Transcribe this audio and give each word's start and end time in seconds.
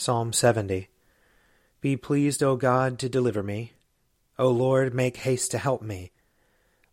Psalm 0.00 0.32
70 0.32 0.88
Be 1.80 1.96
pleased, 1.96 2.40
O 2.40 2.54
God, 2.54 3.00
to 3.00 3.08
deliver 3.08 3.42
me. 3.42 3.72
O 4.38 4.48
Lord, 4.48 4.94
make 4.94 5.16
haste 5.16 5.50
to 5.50 5.58
help 5.58 5.82
me. 5.82 6.12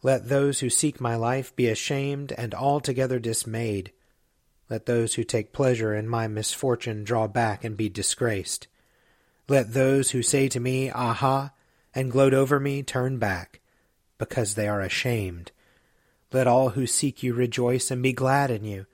Let 0.02 0.28
those 0.28 0.62
who 0.62 0.72
seek 0.72 1.00
my 1.00 1.16
life 1.16 1.56
be 1.56 1.68
ashamed 1.68 2.32
and 2.32 2.56
altogether 2.56 3.20
dismayed. 3.20 3.92
Let 4.72 4.88
those 4.88 5.14
who 5.14 5.24
take 5.24 5.54
pleasure 5.54 5.94
in 5.94 6.10
my 6.10 6.28
misfortune 6.28 7.04
draw 7.04 7.28
back 7.28 7.64
and 7.64 7.78
be 7.78 7.90
disgraced. 7.90 8.66
Let 9.48 9.74
those 9.74 10.10
who 10.10 10.24
say 10.24 10.48
to 10.48 10.60
me, 10.60 10.90
Aha, 10.90 11.52
and 11.94 12.12
gloat 12.12 12.34
over 12.34 12.60
me 12.60 12.82
turn 12.82 13.20
back, 13.20 13.62
because 14.18 14.56
they 14.56 14.68
are 14.68 14.82
ashamed. 14.82 15.52
Let 16.34 16.48
all 16.48 16.70
who 16.70 16.88
seek 16.88 17.22
you 17.22 17.36
rejoice 17.36 17.92
and 17.92 18.02
be 18.02 18.14
glad 18.14 18.50
in 18.50 18.66
you. 18.66 18.88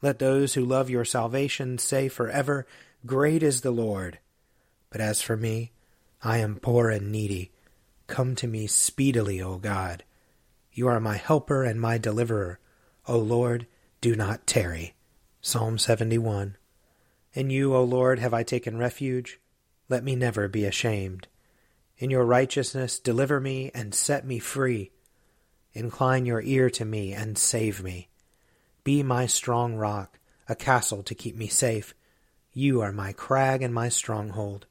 Let 0.00 0.18
those 0.18 0.54
who 0.54 0.64
love 0.64 0.88
your 0.88 1.04
salvation 1.04 1.76
say 1.76 2.08
forever, 2.08 2.66
Great 3.06 3.42
is 3.42 3.62
the 3.62 3.70
Lord. 3.70 4.18
But 4.90 5.00
as 5.00 5.22
for 5.22 5.34
me, 5.34 5.72
I 6.22 6.38
am 6.38 6.56
poor 6.56 6.90
and 6.90 7.10
needy. 7.10 7.50
Come 8.06 8.34
to 8.36 8.46
me 8.46 8.66
speedily, 8.66 9.40
O 9.40 9.56
God. 9.56 10.04
You 10.70 10.86
are 10.88 11.00
my 11.00 11.16
helper 11.16 11.64
and 11.64 11.80
my 11.80 11.96
deliverer. 11.96 12.58
O 13.06 13.18
Lord, 13.18 13.66
do 14.02 14.14
not 14.14 14.46
tarry. 14.46 14.94
Psalm 15.40 15.78
71. 15.78 16.58
In 17.32 17.48
you, 17.48 17.74
O 17.74 17.82
Lord, 17.82 18.18
have 18.18 18.34
I 18.34 18.42
taken 18.42 18.76
refuge. 18.76 19.40
Let 19.88 20.04
me 20.04 20.14
never 20.14 20.46
be 20.46 20.66
ashamed. 20.66 21.26
In 21.96 22.10
your 22.10 22.24
righteousness, 22.24 22.98
deliver 22.98 23.40
me 23.40 23.70
and 23.74 23.94
set 23.94 24.26
me 24.26 24.38
free. 24.38 24.90
Incline 25.72 26.26
your 26.26 26.42
ear 26.42 26.68
to 26.70 26.84
me 26.84 27.14
and 27.14 27.38
save 27.38 27.82
me. 27.82 28.08
Be 28.84 29.02
my 29.02 29.24
strong 29.24 29.76
rock, 29.76 30.18
a 30.48 30.54
castle 30.54 31.02
to 31.04 31.14
keep 31.14 31.34
me 31.34 31.46
safe 31.48 31.94
you 32.52 32.80
are 32.80 32.92
my 32.92 33.12
crag 33.12 33.62
and 33.62 33.72
my 33.72 33.88
stronghold. 33.88 34.66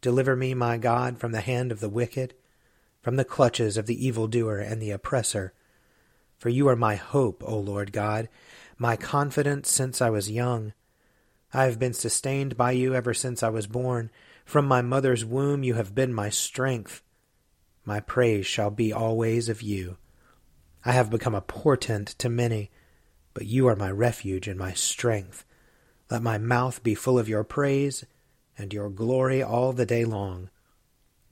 Deliver 0.00 0.34
me, 0.34 0.54
my 0.54 0.78
God, 0.78 1.18
from 1.18 1.32
the 1.32 1.40
hand 1.40 1.70
of 1.70 1.80
the 1.80 1.88
wicked, 1.88 2.34
from 3.02 3.16
the 3.16 3.24
clutches 3.24 3.76
of 3.76 3.86
the 3.86 4.06
evildoer 4.06 4.58
and 4.58 4.80
the 4.80 4.90
oppressor. 4.90 5.52
For 6.38 6.48
you 6.48 6.68
are 6.68 6.76
my 6.76 6.94
hope, 6.94 7.42
O 7.46 7.58
Lord 7.58 7.92
God, 7.92 8.28
my 8.78 8.96
confidence 8.96 9.70
since 9.70 10.00
I 10.00 10.08
was 10.08 10.30
young. 10.30 10.72
I 11.52 11.64
have 11.64 11.78
been 11.78 11.92
sustained 11.92 12.56
by 12.56 12.72
you 12.72 12.94
ever 12.94 13.12
since 13.12 13.42
I 13.42 13.50
was 13.50 13.66
born. 13.66 14.10
From 14.46 14.64
my 14.64 14.80
mother's 14.80 15.24
womb 15.24 15.62
you 15.62 15.74
have 15.74 15.94
been 15.94 16.14
my 16.14 16.30
strength. 16.30 17.02
My 17.84 18.00
praise 18.00 18.46
shall 18.46 18.70
be 18.70 18.92
always 18.92 19.48
of 19.48 19.60
you. 19.60 19.98
I 20.84 20.92
have 20.92 21.10
become 21.10 21.34
a 21.34 21.42
portent 21.42 22.08
to 22.18 22.30
many, 22.30 22.70
but 23.34 23.46
you 23.46 23.66
are 23.68 23.76
my 23.76 23.90
refuge 23.90 24.48
and 24.48 24.58
my 24.58 24.72
strength. 24.72 25.44
Let 26.10 26.22
my 26.22 26.38
mouth 26.38 26.82
be 26.82 26.94
full 26.94 27.18
of 27.18 27.28
your 27.28 27.44
praise 27.44 28.04
and 28.58 28.72
your 28.74 28.90
glory 28.90 29.42
all 29.42 29.72
the 29.72 29.86
day 29.86 30.04
long. 30.04 30.50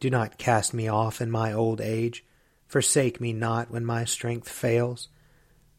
Do 0.00 0.08
not 0.08 0.38
cast 0.38 0.72
me 0.72 0.86
off 0.86 1.20
in 1.20 1.30
my 1.30 1.52
old 1.52 1.80
age. 1.80 2.24
Forsake 2.68 3.20
me 3.20 3.32
not 3.32 3.70
when 3.70 3.84
my 3.84 4.04
strength 4.04 4.48
fails. 4.48 5.08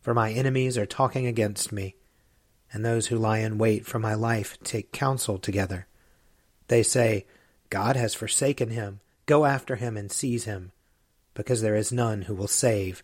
For 0.02 0.14
my 0.14 0.32
enemies 0.32 0.78
are 0.78 0.86
talking 0.86 1.28
against 1.28 1.72
me, 1.72 1.96
and 2.72 2.84
those 2.84 3.08
who 3.08 3.18
lie 3.18 3.40
in 3.40 3.58
wait 3.58 3.86
for 3.86 4.00
my 4.00 4.14
life 4.14 4.58
take 4.64 4.92
counsel 4.92 5.38
together. 5.38 5.88
They 6.68 6.84
say, 6.84 7.26
God 7.70 7.96
has 7.96 8.16
forsaken 8.16 8.70
him. 8.70 9.02
Go 9.26 9.46
after 9.46 9.76
him 9.76 9.98
and 9.98 10.12
seize 10.12 10.46
him, 10.46 10.72
because 11.34 11.62
there 11.62 11.76
is 11.76 11.92
none 11.92 12.24
who 12.24 12.34
will 12.34 12.48
save. 12.48 13.04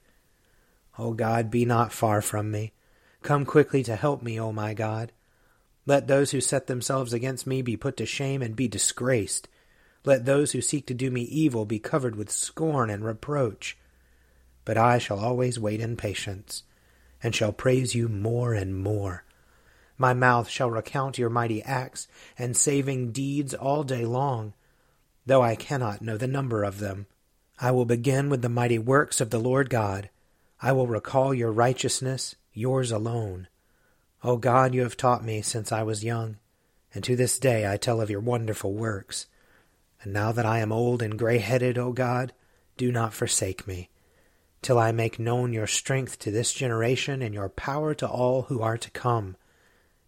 O 0.97 1.13
God, 1.13 1.51
be 1.51 1.65
not 1.65 1.91
far 1.91 2.21
from 2.21 2.49
me. 2.49 2.73
Come 3.21 3.45
quickly 3.45 3.83
to 3.83 3.95
help 3.95 4.23
me, 4.23 4.39
O 4.39 4.51
my 4.51 4.73
God. 4.73 5.11
Let 5.85 6.07
those 6.07 6.31
who 6.31 6.41
set 6.41 6.67
themselves 6.67 7.13
against 7.13 7.45
me 7.45 7.61
be 7.61 7.77
put 7.77 7.97
to 7.97 8.05
shame 8.05 8.41
and 8.41 8.55
be 8.55 8.67
disgraced. 8.67 9.47
Let 10.03 10.25
those 10.25 10.51
who 10.51 10.61
seek 10.61 10.87
to 10.87 10.93
do 10.93 11.11
me 11.11 11.21
evil 11.21 11.65
be 11.65 11.79
covered 11.79 12.15
with 12.15 12.31
scorn 12.31 12.89
and 12.89 13.03
reproach. 13.03 13.77
But 14.63 14.77
I 14.77 14.97
shall 14.97 15.19
always 15.19 15.59
wait 15.59 15.79
in 15.79 15.95
patience, 15.95 16.63
and 17.21 17.35
shall 17.35 17.51
praise 17.51 17.93
you 17.93 18.07
more 18.07 18.53
and 18.53 18.81
more. 18.81 19.23
My 19.97 20.13
mouth 20.13 20.49
shall 20.49 20.69
recount 20.69 21.17
your 21.17 21.29
mighty 21.29 21.61
acts 21.63 22.07
and 22.37 22.57
saving 22.57 23.11
deeds 23.11 23.53
all 23.53 23.83
day 23.83 24.05
long, 24.05 24.53
though 25.25 25.41
I 25.41 25.55
cannot 25.55 26.01
know 26.01 26.17
the 26.17 26.27
number 26.27 26.63
of 26.63 26.79
them. 26.79 27.05
I 27.59 27.71
will 27.71 27.85
begin 27.85 28.29
with 28.29 28.41
the 28.41 28.49
mighty 28.49 28.79
works 28.79 29.21
of 29.21 29.29
the 29.29 29.39
Lord 29.39 29.69
God. 29.69 30.09
I 30.61 30.71
will 30.71 30.87
recall 30.87 31.33
your 31.33 31.51
righteousness, 31.51 32.35
yours 32.53 32.91
alone. 32.91 33.47
O 34.25 34.37
God, 34.37 34.73
you 34.73 34.81
have 34.81 34.97
taught 34.97 35.23
me 35.23 35.43
since 35.43 35.71
I 35.71 35.83
was 35.83 36.03
young, 36.03 36.37
and 36.95 37.03
to 37.03 37.15
this 37.15 37.37
day 37.37 37.71
I 37.71 37.77
tell 37.77 38.01
of 38.01 38.09
your 38.09 38.21
wonderful 38.21 38.73
works. 38.73 39.27
And 40.01 40.13
now 40.13 40.31
that 40.31 40.47
I 40.47 40.61
am 40.61 40.71
old 40.71 41.03
and 41.03 41.19
grey 41.19 41.37
headed, 41.37 41.77
O 41.77 41.91
God, 41.91 42.33
do 42.75 42.91
not 42.91 43.13
forsake 43.13 43.67
me, 43.67 43.91
till 44.63 44.79
I 44.79 44.91
make 44.91 45.19
known 45.19 45.53
your 45.53 45.67
strength 45.67 46.17
to 46.19 46.31
this 46.31 46.53
generation 46.53 47.21
and 47.21 47.35
your 47.35 47.49
power 47.49 47.93
to 47.93 48.09
all 48.09 48.41
who 48.41 48.63
are 48.63 48.79
to 48.79 48.89
come. 48.89 49.35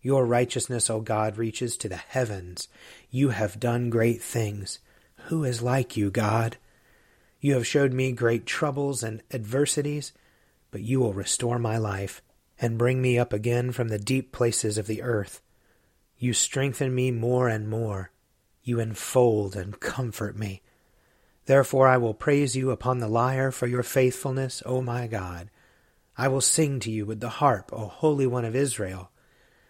Your 0.02 0.25
righteousness, 0.25 0.90
O 0.90 1.00
God, 1.00 1.38
reaches 1.38 1.78
to 1.78 1.88
the 1.88 1.98
heavens. 1.98 2.70
You 3.12 3.30
have 3.30 3.60
done 3.60 3.92
great 3.92 4.24
things. 4.24 4.80
Who 5.25 5.44
is 5.44 5.62
like 5.62 5.96
you, 5.96 6.10
God? 6.10 6.58
You 7.40 7.54
have 7.54 7.68
showed 7.68 7.94
me 7.94 8.13
great 8.13 8.48
troubles 8.48 9.04
and 9.04 9.22
adversities, 9.31 10.12
but 10.72 10.81
you 10.81 11.00
will 11.00 11.13
restore 11.13 11.60
my 11.60 11.78
life 11.78 12.24
and 12.59 12.77
bring 12.77 13.01
me 13.01 13.18
up 13.18 13.33
again 13.33 13.71
from 13.71 13.89
the 13.89 14.00
deep 14.00 14.31
places 14.31 14.77
of 14.77 14.88
the 14.88 15.01
earth. 15.01 15.42
You 16.18 16.33
strengthen 16.33 16.95
me 16.95 17.12
more 17.12 17.48
and 17.48 17.69
more. 17.69 18.12
You 18.63 18.80
enfold 18.80 19.56
and 19.56 19.80
comfort 19.80 20.36
me. 20.36 20.62
Therefore 21.45 21.88
I 21.88 21.98
will 21.98 22.13
praise 22.13 22.56
you 22.56 22.71
upon 22.71 23.00
the 23.00 23.07
lyre 23.07 23.51
for 23.51 23.68
your 23.68 23.83
faithfulness, 23.83 24.63
O 24.65 24.81
my 24.81 25.07
God. 25.07 25.50
I 26.18 26.27
will 26.27 26.42
sing 26.42 26.80
to 26.81 26.92
you 26.92 27.06
with 27.06 27.19
the 27.19 27.30
harp, 27.30 27.71
O 27.71 27.86
Holy 27.88 28.25
One 28.25 28.44
of 28.44 28.56
Israel. 28.56 29.12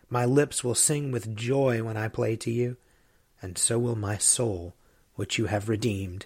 My 0.10 0.24
lips 0.24 0.64
will 0.64 0.76
sing 0.76 1.12
with 1.12 1.36
joy 1.36 1.84
when 1.84 1.98
I 1.98 2.08
play 2.08 2.38
to 2.38 2.52
you, 2.52 2.78
and 3.42 3.58
so 3.58 3.78
will 3.78 3.98
my 3.98 4.18
soul, 4.18 4.74
which 5.16 5.38
you 5.38 5.48
have 5.48 5.68
redeemed. 5.68 6.26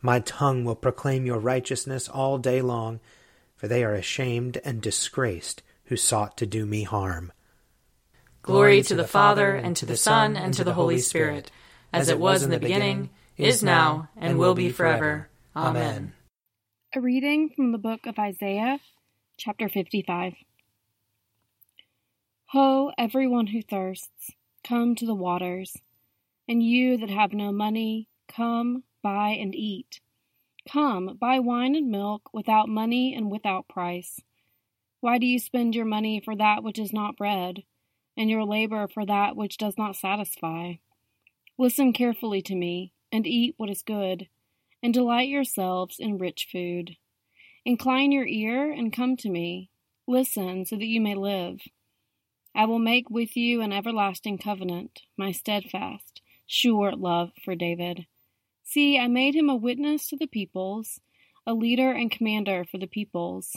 My 0.00 0.20
tongue 0.20 0.64
will 0.64 0.76
proclaim 0.76 1.26
your 1.26 1.40
righteousness 1.40 2.08
all 2.08 2.38
day 2.38 2.62
long, 2.62 3.00
for 3.56 3.66
they 3.66 3.82
are 3.82 3.94
ashamed 3.94 4.58
and 4.64 4.80
disgraced 4.80 5.62
who 5.90 5.96
sought 5.96 6.36
to 6.36 6.46
do 6.46 6.64
me 6.64 6.84
harm. 6.84 7.32
Glory 8.42 8.80
to 8.80 8.94
the 8.94 9.06
Father, 9.06 9.56
and 9.56 9.76
to 9.76 9.84
the 9.84 9.96
Son, 9.96 10.36
and 10.36 10.54
to 10.54 10.62
the 10.62 10.74
Holy 10.74 10.98
Spirit, 10.98 11.50
as 11.92 12.08
it 12.08 12.20
was 12.20 12.44
in 12.44 12.50
the 12.50 12.60
beginning, 12.60 13.10
is 13.36 13.60
now, 13.60 14.08
and 14.16 14.38
will 14.38 14.54
be 14.54 14.70
forever. 14.70 15.28
Amen. 15.56 16.12
A 16.94 17.00
reading 17.00 17.50
from 17.56 17.72
the 17.72 17.78
book 17.78 18.06
of 18.06 18.20
Isaiah, 18.20 18.78
chapter 19.36 19.68
55. 19.68 20.34
Ho, 22.50 22.92
everyone 22.96 23.48
who 23.48 23.60
thirsts, 23.60 24.30
come 24.62 24.94
to 24.94 25.06
the 25.06 25.14
waters, 25.14 25.76
and 26.48 26.62
you 26.62 26.98
that 26.98 27.10
have 27.10 27.32
no 27.32 27.50
money, 27.50 28.06
come, 28.28 28.84
buy 29.02 29.30
and 29.30 29.56
eat. 29.56 30.00
Come, 30.70 31.18
buy 31.20 31.40
wine 31.40 31.74
and 31.74 31.90
milk 31.90 32.30
without 32.32 32.68
money 32.68 33.12
and 33.12 33.28
without 33.28 33.66
price. 33.66 34.20
Why 35.00 35.18
do 35.18 35.26
you 35.26 35.38
spend 35.38 35.74
your 35.74 35.86
money 35.86 36.20
for 36.22 36.36
that 36.36 36.62
which 36.62 36.78
is 36.78 36.92
not 36.92 37.16
bread, 37.16 37.62
and 38.16 38.28
your 38.28 38.44
labor 38.44 38.86
for 38.86 39.06
that 39.06 39.34
which 39.34 39.56
does 39.56 39.78
not 39.78 39.96
satisfy? 39.96 40.74
Listen 41.58 41.92
carefully 41.92 42.42
to 42.42 42.54
me, 42.54 42.92
and 43.10 43.26
eat 43.26 43.54
what 43.56 43.70
is 43.70 43.82
good, 43.82 44.28
and 44.82 44.92
delight 44.92 45.28
yourselves 45.28 45.96
in 45.98 46.18
rich 46.18 46.48
food. 46.52 46.96
Incline 47.64 48.12
your 48.12 48.26
ear 48.26 48.70
and 48.70 48.92
come 48.92 49.16
to 49.18 49.30
me. 49.30 49.70
Listen 50.06 50.66
so 50.66 50.76
that 50.76 50.86
you 50.86 51.00
may 51.00 51.14
live. 51.14 51.60
I 52.54 52.66
will 52.66 52.78
make 52.78 53.08
with 53.08 53.36
you 53.36 53.62
an 53.62 53.72
everlasting 53.72 54.38
covenant, 54.38 55.00
my 55.16 55.32
steadfast, 55.32 56.20
sure 56.46 56.92
love 56.92 57.30
for 57.42 57.54
David. 57.54 58.06
See, 58.64 58.98
I 58.98 59.08
made 59.08 59.34
him 59.34 59.48
a 59.48 59.56
witness 59.56 60.08
to 60.08 60.16
the 60.16 60.26
peoples, 60.26 61.00
a 61.46 61.54
leader 61.54 61.90
and 61.90 62.10
commander 62.10 62.66
for 62.70 62.78
the 62.78 62.86
peoples. 62.86 63.56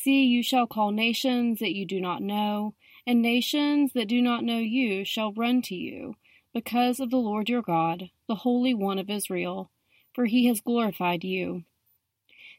See, 0.00 0.24
you 0.26 0.44
shall 0.44 0.68
call 0.68 0.92
nations 0.92 1.58
that 1.58 1.74
you 1.74 1.84
do 1.84 2.00
not 2.00 2.22
know, 2.22 2.74
and 3.04 3.20
nations 3.20 3.92
that 3.94 4.06
do 4.06 4.22
not 4.22 4.44
know 4.44 4.58
you 4.58 5.04
shall 5.04 5.32
run 5.32 5.60
to 5.62 5.74
you, 5.74 6.14
because 6.54 7.00
of 7.00 7.10
the 7.10 7.16
Lord 7.16 7.48
your 7.48 7.62
God, 7.62 8.10
the 8.28 8.36
Holy 8.36 8.74
One 8.74 9.00
of 9.00 9.10
Israel, 9.10 9.72
for 10.14 10.26
he 10.26 10.46
has 10.46 10.60
glorified 10.60 11.24
you. 11.24 11.64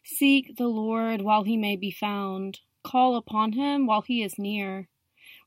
Seek 0.03 0.57
the 0.57 0.67
Lord 0.67 1.21
while 1.21 1.43
he 1.43 1.55
may 1.55 1.77
be 1.77 1.91
found, 1.91 2.59
call 2.83 3.15
upon 3.15 3.53
him 3.53 3.85
while 3.85 4.01
he 4.01 4.21
is 4.21 4.37
near. 4.37 4.89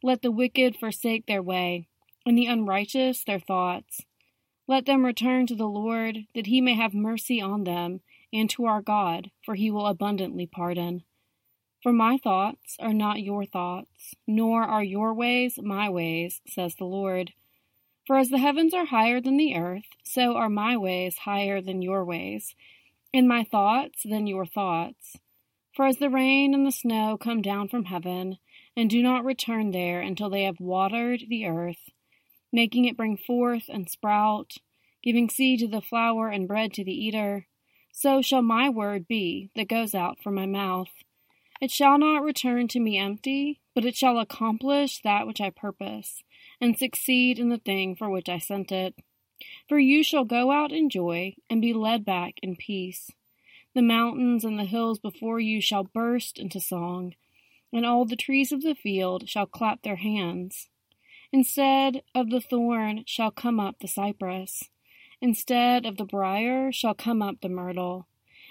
Let 0.02 0.22
the 0.22 0.30
wicked 0.30 0.76
forsake 0.76 1.26
their 1.26 1.42
way, 1.42 1.88
and 2.24 2.38
the 2.38 2.46
unrighteous 2.46 3.22
their 3.22 3.40
thoughts. 3.40 4.00
Let 4.66 4.86
them 4.86 5.04
return 5.04 5.46
to 5.48 5.54
the 5.54 5.68
Lord, 5.68 6.20
that 6.34 6.46
he 6.46 6.62
may 6.62 6.74
have 6.74 6.94
mercy 6.94 7.38
on 7.38 7.64
them, 7.64 8.00
and 8.32 8.48
to 8.50 8.64
our 8.64 8.80
God, 8.80 9.30
for 9.44 9.56
he 9.56 9.70
will 9.70 9.86
abundantly 9.86 10.46
pardon. 10.46 11.04
For 11.82 11.92
my 11.92 12.16
thoughts 12.16 12.76
are 12.78 12.94
not 12.94 13.22
your 13.22 13.44
thoughts, 13.44 14.14
nor 14.24 14.62
are 14.62 14.84
your 14.84 15.12
ways 15.14 15.58
my 15.60 15.88
ways, 15.88 16.40
says 16.46 16.76
the 16.76 16.84
Lord. 16.84 17.32
For 18.06 18.18
as 18.18 18.28
the 18.28 18.38
heavens 18.38 18.72
are 18.72 18.86
higher 18.86 19.20
than 19.20 19.36
the 19.36 19.56
earth, 19.56 19.86
so 20.04 20.36
are 20.36 20.48
my 20.48 20.76
ways 20.76 21.18
higher 21.18 21.60
than 21.60 21.82
your 21.82 22.04
ways, 22.04 22.54
and 23.12 23.26
my 23.26 23.42
thoughts 23.42 24.04
than 24.04 24.28
your 24.28 24.46
thoughts. 24.46 25.16
For 25.74 25.86
as 25.86 25.96
the 25.96 26.08
rain 26.08 26.54
and 26.54 26.64
the 26.64 26.70
snow 26.70 27.16
come 27.16 27.42
down 27.42 27.66
from 27.66 27.86
heaven, 27.86 28.38
and 28.76 28.88
do 28.88 29.02
not 29.02 29.24
return 29.24 29.72
there 29.72 30.00
until 30.00 30.30
they 30.30 30.44
have 30.44 30.60
watered 30.60 31.24
the 31.28 31.46
earth, 31.46 31.90
making 32.52 32.84
it 32.84 32.96
bring 32.96 33.16
forth 33.16 33.64
and 33.68 33.90
sprout, 33.90 34.52
giving 35.02 35.28
seed 35.28 35.58
to 35.60 35.68
the 35.68 35.80
flower 35.80 36.28
and 36.28 36.46
bread 36.46 36.72
to 36.74 36.84
the 36.84 36.92
eater. 36.92 37.46
So 37.92 38.22
shall 38.22 38.42
my 38.42 38.68
word 38.68 39.08
be 39.08 39.50
that 39.56 39.68
goes 39.68 39.94
out 39.96 40.22
from 40.22 40.36
my 40.36 40.46
mouth. 40.46 40.90
It 41.62 41.70
shall 41.70 41.96
not 41.96 42.22
return 42.22 42.68
to 42.68 42.80
me 42.80 42.98
empty, 42.98 43.60
but 43.74 43.86
it 43.86 43.96
shall 43.96 44.18
accomplish 44.18 45.00
that 45.00 45.26
which 45.26 45.40
I 45.40 45.48
purpose, 45.48 46.22
and 46.60 46.76
succeed 46.76 47.38
in 47.38 47.48
the 47.48 47.56
thing 47.56 47.96
for 47.96 48.10
which 48.10 48.28
I 48.28 48.38
sent 48.38 48.70
it. 48.70 48.96
For 49.68 49.78
you 49.78 50.02
shall 50.02 50.24
go 50.24 50.50
out 50.50 50.72
in 50.72 50.90
joy, 50.90 51.36
and 51.48 51.62
be 51.62 51.72
led 51.72 52.04
back 52.04 52.34
in 52.42 52.56
peace. 52.56 53.12
The 53.74 53.82
mountains 53.82 54.44
and 54.44 54.58
the 54.58 54.64
hills 54.64 54.98
before 54.98 55.40
you 55.40 55.62
shall 55.62 55.84
burst 55.84 56.38
into 56.38 56.60
song 56.60 57.14
and 57.72 57.86
all 57.86 58.04
the 58.04 58.16
trees 58.16 58.52
of 58.52 58.62
the 58.62 58.74
field 58.74 59.28
shall 59.28 59.46
clap 59.46 59.82
their 59.82 59.96
hands. 59.96 60.68
Instead 61.32 62.02
of 62.14 62.28
the 62.28 62.40
thorn 62.40 63.04
shall 63.06 63.30
come 63.30 63.58
up 63.58 63.78
the 63.80 63.88
cypress, 63.88 64.64
instead 65.20 65.86
of 65.86 65.96
the 65.96 66.04
brier 66.04 66.70
shall 66.70 66.94
come 66.94 67.22
up 67.22 67.40
the 67.40 67.48
myrtle, 67.48 68.06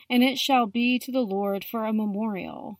and 0.09 0.23
it 0.23 0.39
shall 0.39 0.65
be 0.65 0.97
to 0.97 1.11
the 1.11 1.21
Lord 1.21 1.63
for 1.63 1.85
a 1.85 1.93
memorial, 1.93 2.79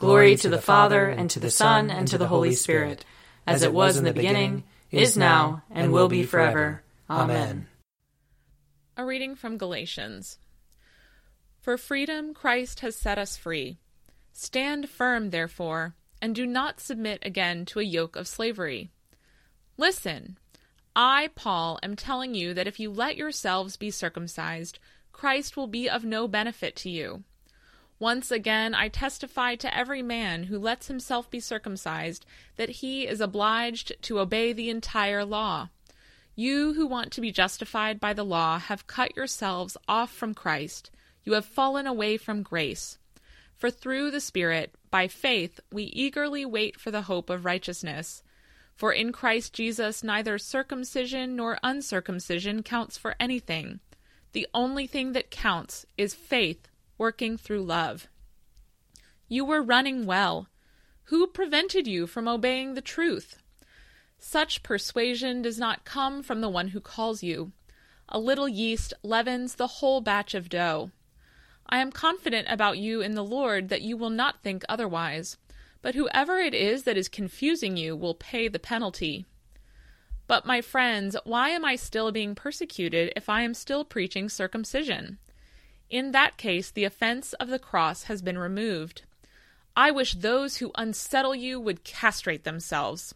Glory 0.00 0.34
to 0.34 0.48
the 0.48 0.60
Father, 0.60 1.06
and 1.06 1.30
to 1.30 1.38
the 1.38 1.50
Son, 1.50 1.88
and 1.88 2.08
to 2.08 2.18
the 2.18 2.26
Holy 2.26 2.54
Spirit, 2.54 3.04
as 3.46 3.62
it 3.62 3.72
was 3.72 3.96
in 3.96 4.02
the 4.02 4.12
beginning, 4.12 4.64
is 4.90 5.16
now, 5.16 5.62
and 5.70 5.92
will 5.92 6.08
be 6.08 6.24
forever. 6.24 6.82
Amen. 7.08 7.68
A 8.96 9.04
reading 9.04 9.36
from 9.36 9.56
Galatians. 9.56 10.38
For 11.60 11.78
freedom 11.78 12.34
Christ 12.34 12.80
has 12.80 12.96
set 12.96 13.18
us 13.18 13.36
free. 13.36 13.78
Stand 14.32 14.88
firm, 14.90 15.30
therefore 15.30 15.94
and 16.20 16.34
do 16.34 16.46
not 16.46 16.80
submit 16.80 17.18
again 17.22 17.64
to 17.66 17.80
a 17.80 17.84
yoke 17.84 18.16
of 18.16 18.28
slavery. 18.28 18.90
Listen, 19.76 20.38
I, 20.94 21.30
Paul, 21.34 21.78
am 21.82 21.96
telling 21.96 22.34
you 22.34 22.52
that 22.54 22.66
if 22.66 22.78
you 22.78 22.90
let 22.90 23.16
yourselves 23.16 23.76
be 23.76 23.90
circumcised, 23.90 24.78
Christ 25.12 25.56
will 25.56 25.66
be 25.66 25.88
of 25.88 26.04
no 26.04 26.28
benefit 26.28 26.76
to 26.76 26.90
you. 26.90 27.24
Once 28.00 28.30
again, 28.30 28.74
I 28.74 28.88
testify 28.88 29.56
to 29.56 29.76
every 29.76 30.00
man 30.00 30.44
who 30.44 30.58
lets 30.58 30.88
himself 30.88 31.30
be 31.30 31.38
circumcised 31.38 32.24
that 32.56 32.70
he 32.70 33.06
is 33.06 33.20
obliged 33.20 33.92
to 34.00 34.20
obey 34.20 34.54
the 34.54 34.70
entire 34.70 35.22
law. 35.22 35.68
You 36.34 36.72
who 36.72 36.86
want 36.86 37.12
to 37.12 37.20
be 37.20 37.30
justified 37.30 38.00
by 38.00 38.14
the 38.14 38.24
law 38.24 38.58
have 38.58 38.86
cut 38.86 39.14
yourselves 39.14 39.76
off 39.86 40.10
from 40.10 40.32
Christ. 40.32 40.90
You 41.24 41.34
have 41.34 41.44
fallen 41.44 41.86
away 41.86 42.16
from 42.16 42.42
grace. 42.42 42.96
For 43.58 43.70
through 43.70 44.12
the 44.12 44.20
Spirit, 44.20 44.74
by 44.90 45.06
faith, 45.06 45.60
we 45.70 45.82
eagerly 45.82 46.46
wait 46.46 46.80
for 46.80 46.90
the 46.90 47.02
hope 47.02 47.28
of 47.28 47.44
righteousness. 47.44 48.22
For 48.74 48.94
in 48.94 49.12
Christ 49.12 49.52
Jesus 49.52 50.02
neither 50.02 50.38
circumcision 50.38 51.36
nor 51.36 51.58
uncircumcision 51.62 52.62
counts 52.62 52.96
for 52.96 53.14
anything. 53.20 53.80
The 54.32 54.46
only 54.54 54.86
thing 54.86 55.12
that 55.12 55.30
counts 55.30 55.84
is 55.98 56.14
faith 56.14 56.69
working 57.00 57.38
through 57.38 57.62
love. 57.62 58.08
You 59.26 59.42
were 59.46 59.62
running 59.62 60.04
well. 60.04 60.48
Who 61.04 61.26
prevented 61.26 61.86
you 61.86 62.06
from 62.06 62.28
obeying 62.28 62.74
the 62.74 62.82
truth? 62.82 63.38
Such 64.18 64.62
persuasion 64.62 65.40
does 65.40 65.58
not 65.58 65.86
come 65.86 66.22
from 66.22 66.42
the 66.42 66.50
one 66.50 66.68
who 66.68 66.80
calls 66.80 67.22
you. 67.22 67.52
A 68.10 68.18
little 68.18 68.50
yeast 68.50 68.92
leavens 69.02 69.54
the 69.54 69.78
whole 69.78 70.02
batch 70.02 70.34
of 70.34 70.50
dough. 70.50 70.90
I 71.66 71.78
am 71.78 71.90
confident 71.90 72.48
about 72.50 72.76
you 72.76 73.00
in 73.00 73.14
the 73.14 73.24
Lord 73.24 73.70
that 73.70 73.80
you 73.80 73.96
will 73.96 74.10
not 74.10 74.42
think 74.42 74.62
otherwise, 74.68 75.38
but 75.80 75.94
whoever 75.94 76.36
it 76.36 76.52
is 76.52 76.82
that 76.82 76.98
is 76.98 77.08
confusing 77.08 77.78
you 77.78 77.96
will 77.96 78.14
pay 78.14 78.46
the 78.46 78.58
penalty. 78.58 79.24
But, 80.26 80.44
my 80.44 80.60
friends, 80.60 81.16
why 81.24 81.48
am 81.48 81.64
I 81.64 81.76
still 81.76 82.12
being 82.12 82.34
persecuted 82.34 83.10
if 83.16 83.30
I 83.30 83.40
am 83.40 83.54
still 83.54 83.86
preaching 83.86 84.28
circumcision? 84.28 85.16
In 85.90 86.12
that 86.12 86.36
case, 86.36 86.70
the 86.70 86.84
offense 86.84 87.32
of 87.34 87.48
the 87.48 87.58
cross 87.58 88.04
has 88.04 88.22
been 88.22 88.38
removed. 88.38 89.02
I 89.76 89.90
wish 89.90 90.14
those 90.14 90.58
who 90.58 90.70
unsettle 90.76 91.34
you 91.34 91.58
would 91.58 91.82
castrate 91.82 92.44
themselves. 92.44 93.12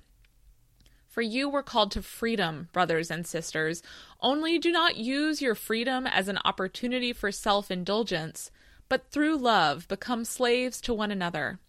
For 1.09 1.23
you 1.23 1.49
were 1.49 1.63
called 1.63 1.93
to 1.93 2.03
freedom, 2.03 2.69
brothers 2.73 3.13
and 3.13 3.25
sisters. 3.25 3.81
Only 4.21 4.59
do 4.59 4.73
not 4.73 4.97
use 4.97 5.41
your 5.41 5.55
freedom 5.55 6.09
as 6.09 6.27
an 6.27 6.41
opportunity 6.45 7.13
for 7.13 7.31
self 7.31 7.71
indulgence, 7.71 8.51
but 8.89 9.13
through 9.13 9.37
love 9.37 9.87
become 9.87 10.25
slaves 10.25 10.81
to 10.81 10.93
one 10.93 11.13
another. 11.13 11.61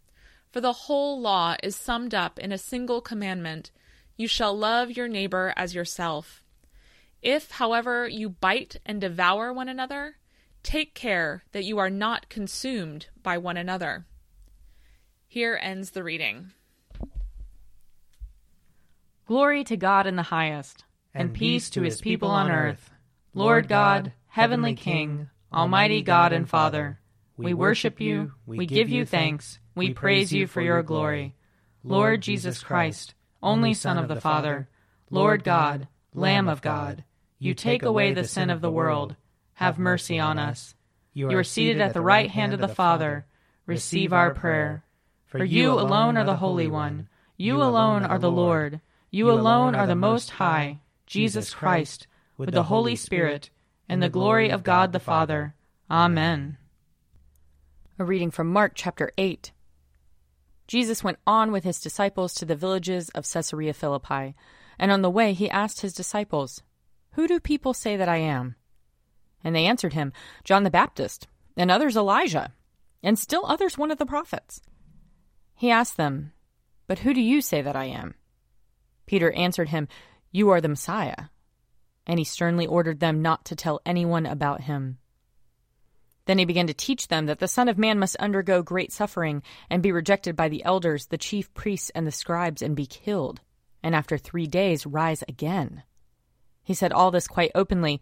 For 0.51 0.61
the 0.61 0.73
whole 0.73 1.21
law 1.21 1.55
is 1.61 1.75
summed 1.75 2.15
up 2.15 2.39
in 2.39 2.51
a 2.51 2.57
single 2.57 3.01
commandment 3.01 3.69
You 4.17 4.27
shall 4.27 4.57
love 4.57 4.89
your 4.89 5.07
neighbor 5.07 5.53
as 5.55 5.75
yourself. 5.75 6.41
If, 7.21 7.51
however, 7.51 8.07
you 8.07 8.29
bite 8.29 8.77
and 8.85 8.99
devour 8.99 9.53
one 9.53 9.69
another, 9.69 10.15
take 10.65 10.95
care 10.95 11.43
that 11.51 11.63
you 11.63 11.77
are 11.77 11.91
not 11.91 12.27
consumed 12.27 13.07
by 13.21 13.37
one 13.37 13.55
another. 13.55 14.05
Here 15.27 15.59
ends 15.61 15.91
the 15.91 16.03
reading. 16.03 16.51
Glory 19.27 19.63
to 19.63 19.77
God 19.77 20.07
in 20.07 20.15
the 20.15 20.23
highest, 20.23 20.83
and, 21.13 21.29
and 21.29 21.33
peace 21.35 21.69
to 21.69 21.83
his 21.83 22.01
people 22.01 22.29
on 22.29 22.51
earth. 22.51 22.91
Lord 23.33 23.67
God, 23.67 24.11
heavenly 24.27 24.73
King, 24.73 25.29
almighty 25.53 26.01
God 26.01 26.33
and 26.33 26.49
Father, 26.49 26.99
we 27.37 27.53
worship 27.53 28.01
you, 28.01 28.33
we 28.45 28.65
give 28.65 28.89
you 28.89 29.05
thanks, 29.05 29.59
we 29.75 29.93
praise 29.93 30.33
you 30.33 30.47
for 30.47 30.61
your 30.61 30.81
glory. 30.81 31.35
Lord 31.83 32.21
Jesus 32.21 32.63
Christ, 32.63 33.13
only 33.43 33.73
Son 33.73 33.97
of 33.97 34.07
the 34.07 34.19
Father, 34.21 34.67
Lord 35.11 35.43
God, 35.43 35.87
Lamb 36.13 36.47
of 36.47 36.61
God, 36.61 37.03
you 37.37 37.53
take 37.53 37.83
away 37.83 38.13
the 38.13 38.23
sin 38.23 38.49
of 38.49 38.61
the 38.61 38.71
world. 38.71 39.15
Have 39.55 39.79
mercy 39.79 40.19
on 40.19 40.37
us. 40.37 40.75
You 41.13 41.29
are 41.37 41.43
seated 41.43 41.81
at 41.81 41.93
the 41.93 42.01
right 42.01 42.29
hand 42.29 42.53
of 42.53 42.59
the 42.59 42.67
Father. 42.67 43.25
Receive 43.65 44.13
our 44.13 44.33
prayer. 44.33 44.83
For 45.25 45.43
you 45.43 45.71
alone 45.71 46.17
are 46.17 46.25
the 46.25 46.35
Holy 46.35 46.67
One. 46.67 47.07
You 47.37 47.61
alone 47.61 48.03
are 48.03 48.19
the 48.19 48.31
Lord. 48.31 48.81
You 49.11 49.31
alone 49.31 49.73
are 49.73 49.87
the 49.87 49.95
Most 49.95 50.31
High, 50.31 50.81
Jesus 51.05 51.53
Christ, 51.53 52.05
with 52.37 52.51
the 52.51 52.63
Holy 52.63 52.97
Spirit, 52.97 53.49
and 53.87 54.03
the 54.03 54.09
glory 54.09 54.49
of 54.49 54.63
God 54.63 54.91
the 54.91 54.99
Father. 54.99 55.55
Amen. 55.89 56.57
A 57.97 58.03
reading 58.03 58.31
from 58.31 58.51
Mark 58.51 58.73
chapter 58.75 59.11
8. 59.17 59.53
Jesus 60.67 61.01
went 61.01 61.19
on 61.25 61.53
with 61.53 61.63
his 61.63 61.79
disciples 61.79 62.33
to 62.33 62.45
the 62.45 62.55
villages 62.55 63.07
of 63.09 63.25
Caesarea 63.31 63.73
Philippi, 63.73 64.35
and 64.77 64.91
on 64.91 65.01
the 65.01 65.09
way 65.09 65.31
he 65.31 65.49
asked 65.49 65.79
his 65.79 65.93
disciples, 65.93 66.61
Who 67.13 67.25
do 67.25 67.39
people 67.39 67.73
say 67.73 67.95
that 67.95 68.09
I 68.09 68.17
am? 68.17 68.55
And 69.45 69.55
they 69.55 69.67
answered 69.67 69.93
him, 69.93 70.11
John 70.43 70.63
the 70.63 70.71
Baptist, 70.71 71.27
and 71.55 71.69
others 71.69 71.95
Elijah, 71.95 72.51
and 73.03 73.17
still 73.17 73.45
others 73.45 73.77
one 73.77 73.91
of 73.91 73.99
the 73.99 74.05
prophets. 74.05 74.59
He 75.53 75.69
asked 75.69 75.97
them, 75.97 76.33
But 76.87 76.99
who 76.99 77.13
do 77.13 77.21
you 77.21 77.41
say 77.41 77.61
that 77.61 77.75
I 77.75 77.85
am? 77.85 78.15
Peter 79.05 79.31
answered 79.31 79.69
him, 79.69 79.87
You 80.31 80.49
are 80.49 80.59
the 80.59 80.67
Messiah. 80.67 81.25
And 82.07 82.17
he 82.17 82.25
sternly 82.25 82.65
ordered 82.65 82.99
them 82.99 83.21
not 83.21 83.45
to 83.45 83.55
tell 83.55 83.81
anyone 83.85 84.25
about 84.25 84.61
him. 84.61 84.97
Then 86.25 86.39
he 86.39 86.45
began 86.45 86.65
to 86.67 86.73
teach 86.73 87.07
them 87.07 87.27
that 87.27 87.37
the 87.37 87.47
Son 87.47 87.69
of 87.69 87.77
Man 87.77 87.99
must 87.99 88.15
undergo 88.15 88.63
great 88.63 88.91
suffering 88.91 89.43
and 89.69 89.83
be 89.83 89.91
rejected 89.91 90.35
by 90.35 90.49
the 90.49 90.63
elders, 90.65 91.05
the 91.05 91.19
chief 91.19 91.53
priests, 91.53 91.91
and 91.91 92.07
the 92.07 92.11
scribes, 92.11 92.63
and 92.63 92.75
be 92.75 92.87
killed, 92.87 93.41
and 93.83 93.95
after 93.95 94.17
three 94.17 94.47
days 94.47 94.87
rise 94.87 95.23
again. 95.27 95.83
He 96.63 96.73
said 96.73 96.91
all 96.91 97.11
this 97.11 97.27
quite 97.27 97.51
openly, 97.53 98.01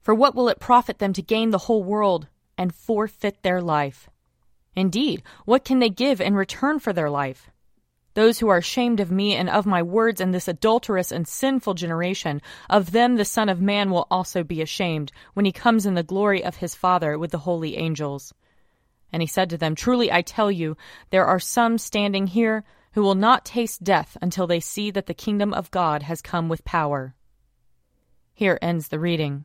For 0.00 0.14
what 0.14 0.34
will 0.34 0.48
it 0.48 0.60
profit 0.60 0.98
them 0.98 1.12
to 1.12 1.22
gain 1.22 1.50
the 1.50 1.58
whole 1.58 1.82
world 1.82 2.28
and 2.56 2.74
forfeit 2.74 3.42
their 3.42 3.60
life. 3.60 4.08
Indeed, 4.74 5.22
what 5.44 5.64
can 5.64 5.78
they 5.78 5.90
give 5.90 6.20
in 6.20 6.34
return 6.34 6.78
for 6.78 6.92
their 6.92 7.10
life? 7.10 7.50
Those 8.14 8.38
who 8.38 8.48
are 8.48 8.58
ashamed 8.58 8.98
of 8.98 9.10
me 9.10 9.36
and 9.36 9.48
of 9.48 9.66
my 9.66 9.82
words 9.82 10.20
in 10.20 10.32
this 10.32 10.48
adulterous 10.48 11.12
and 11.12 11.28
sinful 11.28 11.74
generation, 11.74 12.42
of 12.68 12.90
them 12.90 13.16
the 13.16 13.24
Son 13.24 13.48
of 13.48 13.60
Man 13.60 13.90
will 13.90 14.06
also 14.10 14.42
be 14.42 14.60
ashamed 14.60 15.12
when 15.34 15.44
he 15.44 15.52
comes 15.52 15.86
in 15.86 15.94
the 15.94 16.02
glory 16.02 16.42
of 16.42 16.56
his 16.56 16.74
Father 16.74 17.16
with 17.18 17.30
the 17.30 17.38
holy 17.38 17.76
angels. 17.76 18.34
And 19.12 19.22
he 19.22 19.26
said 19.26 19.48
to 19.50 19.58
them, 19.58 19.74
Truly 19.74 20.10
I 20.10 20.22
tell 20.22 20.50
you, 20.50 20.76
there 21.10 21.26
are 21.26 21.40
some 21.40 21.78
standing 21.78 22.26
here 22.26 22.64
who 22.92 23.02
will 23.02 23.14
not 23.14 23.44
taste 23.44 23.84
death 23.84 24.16
until 24.20 24.46
they 24.46 24.60
see 24.60 24.90
that 24.90 25.06
the 25.06 25.14
kingdom 25.14 25.54
of 25.54 25.70
God 25.70 26.02
has 26.02 26.20
come 26.20 26.48
with 26.48 26.64
power. 26.64 27.14
Here 28.34 28.58
ends 28.60 28.88
the 28.88 28.98
reading. 28.98 29.44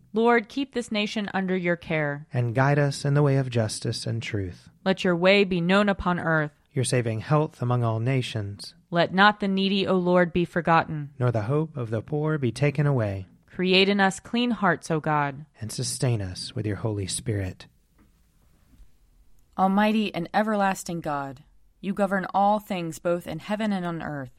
Lord, 0.13 0.49
keep 0.49 0.73
this 0.73 0.91
nation 0.91 1.29
under 1.33 1.55
your 1.55 1.77
care. 1.77 2.27
And 2.33 2.53
guide 2.53 2.77
us 2.77 3.05
in 3.05 3.13
the 3.13 3.23
way 3.23 3.37
of 3.37 3.49
justice 3.49 4.05
and 4.05 4.21
truth. 4.21 4.69
Let 4.83 5.03
your 5.03 5.15
way 5.15 5.45
be 5.45 5.61
known 5.61 5.87
upon 5.87 6.19
earth. 6.19 6.51
Your 6.73 6.83
saving 6.83 7.21
health 7.21 7.61
among 7.61 7.83
all 7.83 7.99
nations. 7.99 8.75
Let 8.89 9.13
not 9.13 9.39
the 9.39 9.47
needy, 9.47 9.87
O 9.87 9.95
Lord, 9.95 10.33
be 10.33 10.43
forgotten. 10.43 11.11
Nor 11.17 11.31
the 11.31 11.43
hope 11.43 11.77
of 11.77 11.89
the 11.89 12.01
poor 12.01 12.37
be 12.37 12.51
taken 12.51 12.85
away. 12.85 13.27
Create 13.45 13.87
in 13.87 13.99
us 14.01 14.19
clean 14.19 14.51
hearts, 14.51 14.91
O 14.91 14.99
God. 14.99 15.45
And 15.61 15.71
sustain 15.71 16.21
us 16.21 16.53
with 16.55 16.65
your 16.65 16.77
Holy 16.77 17.07
Spirit. 17.07 17.67
Almighty 19.57 20.13
and 20.13 20.27
everlasting 20.33 21.01
God, 21.01 21.43
you 21.79 21.93
govern 21.93 22.25
all 22.33 22.59
things 22.59 22.99
both 22.99 23.27
in 23.27 23.39
heaven 23.39 23.71
and 23.71 23.85
on 23.85 24.01
earth. 24.01 24.31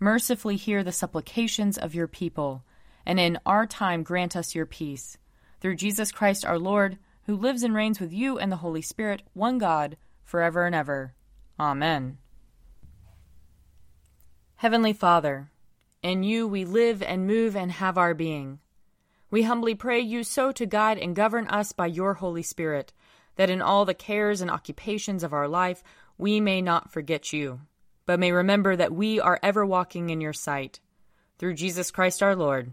Mercifully 0.00 0.56
hear 0.56 0.82
the 0.82 0.92
supplications 0.92 1.76
of 1.76 1.94
your 1.94 2.06
people, 2.06 2.64
and 3.08 3.18
in 3.18 3.38
our 3.46 3.66
time 3.66 4.02
grant 4.02 4.36
us 4.36 4.54
your 4.54 4.66
peace. 4.66 5.16
Through 5.60 5.76
Jesus 5.76 6.12
Christ 6.12 6.44
our 6.44 6.58
Lord, 6.58 6.98
who 7.22 7.34
lives 7.34 7.62
and 7.62 7.74
reigns 7.74 7.98
with 7.98 8.12
you 8.12 8.38
and 8.38 8.52
the 8.52 8.56
Holy 8.56 8.82
Spirit, 8.82 9.22
one 9.32 9.56
God, 9.56 9.96
forever 10.22 10.66
and 10.66 10.74
ever. 10.74 11.14
Amen. 11.58 12.18
Heavenly 14.56 14.92
Father, 14.92 15.50
in 16.02 16.22
you 16.22 16.46
we 16.46 16.66
live 16.66 17.02
and 17.02 17.26
move 17.26 17.56
and 17.56 17.72
have 17.72 17.96
our 17.96 18.12
being. 18.12 18.58
We 19.30 19.42
humbly 19.42 19.74
pray 19.74 20.00
you 20.00 20.22
so 20.22 20.52
to 20.52 20.66
guide 20.66 20.98
and 20.98 21.16
govern 21.16 21.48
us 21.48 21.72
by 21.72 21.86
your 21.86 22.14
Holy 22.14 22.42
Spirit 22.42 22.92
that 23.36 23.50
in 23.50 23.62
all 23.62 23.86
the 23.86 23.94
cares 23.94 24.42
and 24.42 24.50
occupations 24.50 25.22
of 25.22 25.32
our 25.32 25.48
life 25.48 25.82
we 26.18 26.40
may 26.40 26.60
not 26.60 26.92
forget 26.92 27.32
you, 27.32 27.60
but 28.04 28.20
may 28.20 28.32
remember 28.32 28.76
that 28.76 28.92
we 28.92 29.18
are 29.18 29.40
ever 29.42 29.64
walking 29.64 30.10
in 30.10 30.20
your 30.20 30.32
sight. 30.34 30.80
Through 31.38 31.54
Jesus 31.54 31.90
Christ 31.90 32.22
our 32.22 32.36
Lord. 32.36 32.72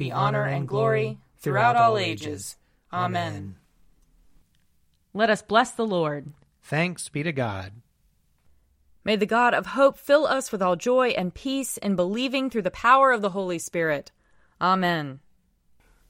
be 0.00 0.10
honor 0.10 0.42
and 0.44 0.66
glory 0.66 1.18
throughout 1.40 1.76
all 1.76 1.98
ages. 1.98 2.56
Amen. 2.90 3.56
Let 5.12 5.28
us 5.28 5.42
bless 5.42 5.72
the 5.72 5.84
Lord. 5.84 6.32
Thanks 6.62 7.10
be 7.10 7.22
to 7.22 7.32
God. 7.32 7.72
May 9.04 9.16
the 9.16 9.26
God 9.26 9.52
of 9.52 9.66
hope 9.66 9.98
fill 9.98 10.26
us 10.26 10.50
with 10.50 10.62
all 10.62 10.74
joy 10.74 11.08
and 11.08 11.34
peace 11.34 11.76
in 11.76 11.96
believing 11.96 12.48
through 12.48 12.62
the 12.62 12.70
power 12.70 13.12
of 13.12 13.20
the 13.20 13.28
Holy 13.28 13.58
Spirit. 13.58 14.10
Amen. 14.58 15.20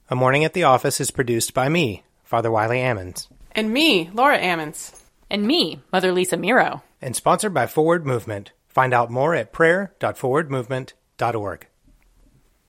A 0.09 0.15
Morning 0.15 0.45
at 0.45 0.53
the 0.53 0.63
Office 0.63 1.01
is 1.01 1.11
produced 1.11 1.53
by 1.53 1.67
me, 1.67 2.05
Father 2.23 2.49
Wiley 2.49 2.77
Ammons. 2.77 3.27
And 3.51 3.73
me, 3.73 4.09
Laura 4.13 4.39
Ammons. 4.39 5.01
And 5.29 5.45
me, 5.45 5.81
Mother 5.91 6.13
Lisa 6.13 6.37
Meirow. 6.37 6.81
And 7.01 7.13
sponsored 7.13 7.53
by 7.53 7.67
Forward 7.67 8.05
Movement. 8.05 8.53
Find 8.69 8.93
out 8.93 9.11
more 9.11 9.35
at 9.35 9.51
prayer.forwardmovement.org. 9.51 11.67